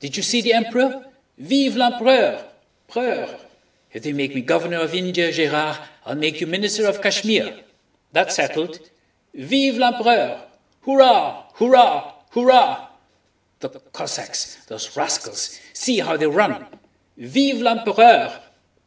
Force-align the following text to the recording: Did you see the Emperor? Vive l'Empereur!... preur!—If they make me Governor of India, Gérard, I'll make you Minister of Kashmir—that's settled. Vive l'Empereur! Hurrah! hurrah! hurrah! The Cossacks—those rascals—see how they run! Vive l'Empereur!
Did 0.00 0.18
you 0.18 0.22
see 0.22 0.42
the 0.42 0.52
Emperor? 0.52 1.02
Vive 1.38 1.76
l'Empereur!... 1.78 2.44
preur!—If 2.88 4.02
they 4.02 4.12
make 4.12 4.34
me 4.34 4.42
Governor 4.42 4.80
of 4.82 4.94
India, 4.94 5.32
Gérard, 5.32 5.78
I'll 6.04 6.14
make 6.14 6.42
you 6.42 6.46
Minister 6.46 6.84
of 6.86 7.00
Kashmir—that's 7.00 8.34
settled. 8.36 8.80
Vive 9.32 9.78
l'Empereur! 9.78 10.44
Hurrah! 10.82 11.44
hurrah! 11.54 12.16
hurrah! 12.32 12.88
The 13.60 13.70
Cossacks—those 13.70 14.94
rascals—see 14.94 16.00
how 16.00 16.18
they 16.18 16.26
run! 16.26 16.66
Vive 17.16 17.62
l'Empereur! 17.62 18.42